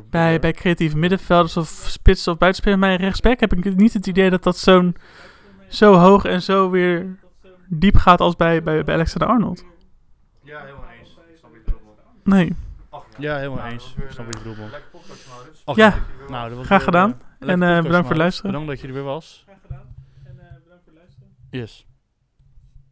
[0.10, 2.82] bij, bij creatieve middenvelders of spits of buitenspelers.
[2.82, 4.96] Maar in rechtsback heb ik niet het idee dat dat zo'n
[5.68, 7.18] zo hoog en zo weer
[7.68, 9.66] diep gaat als bij, bij, bij Alexander Arnold.
[10.44, 11.10] Ja, helemaal eens.
[11.10, 11.72] Ik snap je.
[12.24, 12.56] Nee.
[12.90, 13.96] Ach, Ja, helemaal eens.
[14.10, 15.76] snap je bedoelt, man.
[15.76, 15.96] Ja.
[16.28, 17.10] Nou, dat was Graag gedaan.
[17.12, 18.52] eh, een En, eh, bedankt voor het luisteren.
[18.52, 19.44] Bedankt dat je er weer was.
[19.46, 19.96] Graag gedaan.
[20.26, 21.28] En bedankt voor het luisteren.
[21.50, 21.86] Yes.